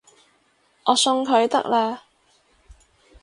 [0.85, 1.99] 我送佢得喇